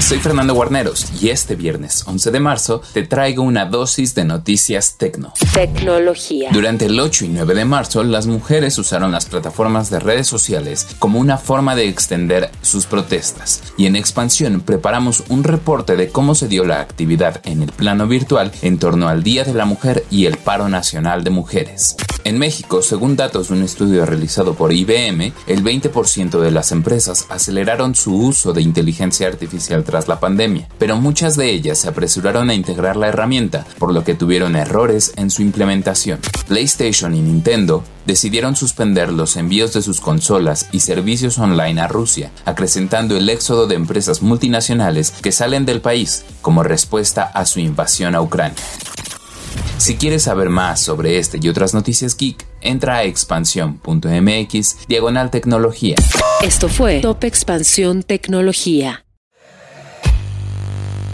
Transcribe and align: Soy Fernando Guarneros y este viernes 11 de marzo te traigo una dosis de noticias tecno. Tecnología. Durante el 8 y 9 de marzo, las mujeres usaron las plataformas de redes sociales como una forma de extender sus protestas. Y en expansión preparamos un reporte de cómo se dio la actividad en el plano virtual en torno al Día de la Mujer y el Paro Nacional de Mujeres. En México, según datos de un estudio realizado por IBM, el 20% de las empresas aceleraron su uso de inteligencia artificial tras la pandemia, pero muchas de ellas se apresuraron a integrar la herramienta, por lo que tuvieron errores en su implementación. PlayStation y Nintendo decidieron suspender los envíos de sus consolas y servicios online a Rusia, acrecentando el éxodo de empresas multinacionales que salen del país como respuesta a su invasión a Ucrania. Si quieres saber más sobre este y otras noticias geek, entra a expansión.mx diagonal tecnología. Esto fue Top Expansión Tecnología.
Soy 0.00 0.18
Fernando 0.18 0.54
Guarneros 0.54 1.06
y 1.20 1.28
este 1.28 1.54
viernes 1.54 2.04
11 2.06 2.30
de 2.30 2.40
marzo 2.40 2.80
te 2.94 3.02
traigo 3.02 3.42
una 3.42 3.66
dosis 3.66 4.14
de 4.14 4.24
noticias 4.24 4.96
tecno. 4.96 5.32
Tecnología. 5.52 6.48
Durante 6.52 6.86
el 6.86 6.98
8 6.98 7.26
y 7.26 7.28
9 7.28 7.54
de 7.54 7.64
marzo, 7.66 8.02
las 8.02 8.26
mujeres 8.26 8.78
usaron 8.78 9.12
las 9.12 9.26
plataformas 9.26 9.90
de 9.90 10.00
redes 10.00 10.26
sociales 10.26 10.86
como 10.98 11.20
una 11.20 11.36
forma 11.36 11.76
de 11.76 11.86
extender 11.86 12.50
sus 12.62 12.86
protestas. 12.86 13.62
Y 13.76 13.86
en 13.86 13.94
expansión 13.94 14.62
preparamos 14.62 15.22
un 15.28 15.44
reporte 15.44 15.94
de 15.96 16.08
cómo 16.08 16.34
se 16.34 16.48
dio 16.48 16.64
la 16.64 16.80
actividad 16.80 17.40
en 17.44 17.62
el 17.62 17.70
plano 17.70 18.08
virtual 18.08 18.52
en 18.62 18.78
torno 18.78 19.08
al 19.08 19.22
Día 19.22 19.44
de 19.44 19.54
la 19.54 19.66
Mujer 19.66 20.04
y 20.10 20.24
el 20.24 20.38
Paro 20.38 20.68
Nacional 20.68 21.22
de 21.24 21.30
Mujeres. 21.30 21.96
En 22.24 22.38
México, 22.38 22.82
según 22.82 23.16
datos 23.16 23.48
de 23.48 23.54
un 23.54 23.62
estudio 23.62 24.04
realizado 24.04 24.54
por 24.54 24.72
IBM, 24.72 25.32
el 25.46 25.64
20% 25.64 26.38
de 26.38 26.50
las 26.50 26.70
empresas 26.70 27.26
aceleraron 27.30 27.94
su 27.94 28.14
uso 28.14 28.52
de 28.52 28.60
inteligencia 28.60 29.26
artificial 29.26 29.84
tras 29.90 30.08
la 30.08 30.20
pandemia, 30.20 30.68
pero 30.78 30.96
muchas 30.96 31.36
de 31.36 31.50
ellas 31.50 31.78
se 31.78 31.88
apresuraron 31.88 32.48
a 32.48 32.54
integrar 32.54 32.96
la 32.96 33.08
herramienta, 33.08 33.66
por 33.78 33.92
lo 33.92 34.04
que 34.04 34.14
tuvieron 34.14 34.56
errores 34.56 35.12
en 35.16 35.30
su 35.30 35.42
implementación. 35.42 36.20
PlayStation 36.48 37.14
y 37.14 37.20
Nintendo 37.20 37.84
decidieron 38.06 38.56
suspender 38.56 39.12
los 39.12 39.36
envíos 39.36 39.72
de 39.72 39.82
sus 39.82 40.00
consolas 40.00 40.68
y 40.72 40.80
servicios 40.80 41.38
online 41.38 41.80
a 41.80 41.88
Rusia, 41.88 42.30
acrecentando 42.44 43.16
el 43.16 43.28
éxodo 43.28 43.66
de 43.66 43.74
empresas 43.74 44.22
multinacionales 44.22 45.10
que 45.10 45.32
salen 45.32 45.66
del 45.66 45.80
país 45.80 46.24
como 46.40 46.62
respuesta 46.62 47.24
a 47.24 47.44
su 47.44 47.60
invasión 47.60 48.14
a 48.14 48.22
Ucrania. 48.22 48.56
Si 49.78 49.96
quieres 49.96 50.24
saber 50.24 50.50
más 50.50 50.80
sobre 50.80 51.18
este 51.18 51.38
y 51.40 51.48
otras 51.48 51.72
noticias 51.72 52.16
geek, 52.16 52.46
entra 52.60 52.96
a 52.96 53.04
expansión.mx 53.04 54.88
diagonal 54.88 55.30
tecnología. 55.30 55.96
Esto 56.42 56.68
fue 56.68 57.00
Top 57.00 57.24
Expansión 57.24 58.02
Tecnología. 58.02 59.04